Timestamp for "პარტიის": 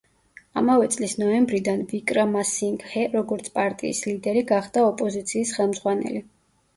3.57-3.99